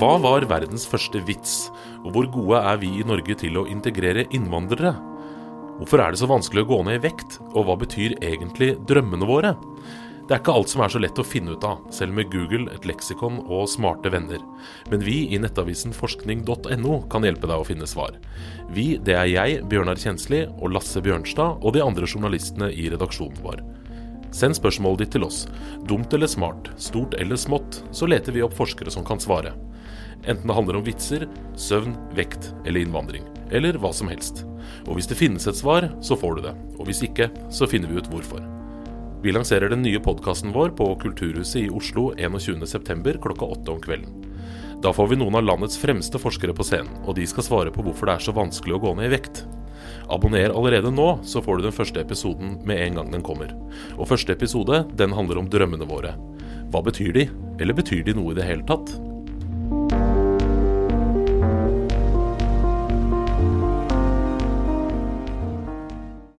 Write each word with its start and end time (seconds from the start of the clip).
Hva 0.00 0.14
var 0.16 0.46
verdens 0.48 0.86
første 0.88 1.20
vits, 1.28 1.66
og 2.06 2.14
hvor 2.14 2.28
gode 2.32 2.56
er 2.70 2.78
vi 2.80 2.88
i 2.96 3.04
Norge 3.04 3.34
til 3.36 3.58
å 3.60 3.66
integrere 3.68 4.22
innvandrere? 4.32 4.94
Hvorfor 5.76 6.00
er 6.00 6.14
det 6.14 6.20
så 6.22 6.28
vanskelig 6.30 6.62
å 6.64 6.68
gå 6.70 6.78
ned 6.86 6.96
i 6.96 7.02
vekt, 7.04 7.36
og 7.50 7.66
hva 7.66 7.76
betyr 7.82 8.14
egentlig 8.24 8.70
drømmene 8.88 9.28
våre? 9.28 9.50
Det 10.24 10.32
er 10.32 10.40
ikke 10.40 10.54
alt 10.56 10.72
som 10.72 10.80
er 10.86 10.94
så 10.94 11.02
lett 11.04 11.20
å 11.20 11.26
finne 11.26 11.52
ut 11.52 11.66
av, 11.68 11.82
selv 11.92 12.16
med 12.16 12.32
Google, 12.32 12.72
et 12.72 12.88
leksikon 12.88 13.42
og 13.42 13.68
smarte 13.68 14.08
venner. 14.14 14.40
Men 14.88 15.04
vi 15.04 15.18
i 15.34 15.42
nettavisen 15.42 15.92
forskning.no 15.92 16.96
kan 17.12 17.28
hjelpe 17.28 17.50
deg 17.50 17.60
å 17.60 17.68
finne 17.68 17.88
svar. 17.90 18.16
Vi, 18.72 18.94
det 19.04 19.20
er 19.20 19.28
jeg, 19.28 19.62
Bjørnar 19.68 20.00
Kjensli 20.00 20.46
og 20.48 20.78
Lasse 20.78 21.04
Bjørnstad 21.04 21.60
og 21.60 21.76
de 21.76 21.84
andre 21.84 22.08
journalistene 22.08 22.72
i 22.72 22.88
redaksjonen 22.88 23.44
vår. 23.44 23.60
Send 24.32 24.56
spørsmålet 24.56 25.04
ditt 25.04 25.18
til 25.18 25.28
oss. 25.28 25.44
Dumt 25.84 26.14
eller 26.16 26.30
smart, 26.30 26.72
stort 26.80 27.20
eller 27.20 27.36
smått, 27.36 27.82
så 27.92 28.08
leter 28.08 28.32
vi 28.32 28.46
opp 28.46 28.56
forskere 28.56 28.94
som 28.94 29.04
kan 29.04 29.20
svare. 29.20 29.52
Enten 30.26 30.46
det 30.46 30.56
handler 30.56 30.78
om 30.78 30.84
vitser, 30.86 31.26
søvn, 31.56 31.96
vekt 32.16 32.52
eller 32.64 32.84
innvandring. 32.84 33.24
Eller 33.50 33.78
hva 33.80 33.92
som 33.96 34.10
helst. 34.12 34.44
Og 34.86 34.96
hvis 34.96 35.08
det 35.10 35.18
finnes 35.18 35.46
et 35.48 35.58
svar, 35.58 35.88
så 36.04 36.16
får 36.18 36.38
du 36.38 36.46
det. 36.48 36.54
Og 36.78 36.88
hvis 36.88 37.02
ikke, 37.06 37.30
så 37.52 37.68
finner 37.70 37.90
vi 37.90 38.00
ut 38.00 38.10
hvorfor. 38.12 38.44
Vi 39.20 39.32
lanserer 39.36 39.68
den 39.68 39.82
nye 39.84 40.00
podkasten 40.00 40.52
vår 40.54 40.72
på 40.78 40.86
Kulturhuset 41.02 41.66
i 41.66 41.70
Oslo 41.72 42.10
21.9. 42.16 43.18
klokka 43.20 43.48
åtte 43.52 43.74
om 43.74 43.80
kvelden. 43.84 44.28
Da 44.80 44.94
får 44.96 45.10
vi 45.10 45.18
noen 45.20 45.36
av 45.36 45.44
landets 45.44 45.76
fremste 45.76 46.16
forskere 46.20 46.54
på 46.56 46.64
scenen, 46.64 47.02
og 47.04 47.18
de 47.18 47.26
skal 47.28 47.44
svare 47.44 47.72
på 47.74 47.84
hvorfor 47.84 48.08
det 48.08 48.14
er 48.16 48.24
så 48.24 48.32
vanskelig 48.32 48.78
å 48.78 48.80
gå 48.80 48.94
ned 48.96 49.10
i 49.10 49.12
vekt. 49.12 49.42
Abonner 50.08 50.54
allerede 50.56 50.88
nå, 50.94 51.10
så 51.20 51.42
får 51.44 51.60
du 51.60 51.66
den 51.68 51.76
første 51.76 52.00
episoden 52.00 52.56
med 52.64 52.80
en 52.86 52.96
gang 52.96 53.12
den 53.12 53.24
kommer. 53.26 53.52
Og 53.98 54.08
første 54.08 54.32
episode, 54.32 54.86
den 54.96 55.12
handler 55.12 55.42
om 55.42 55.52
drømmene 55.52 55.88
våre. 55.90 56.16
Hva 56.72 56.80
betyr 56.86 57.12
de? 57.12 57.28
Eller 57.60 57.76
betyr 57.76 58.06
de 58.06 58.16
noe 58.16 58.32
i 58.32 58.40
det 58.40 58.48
hele 58.48 58.64
tatt? 58.64 58.96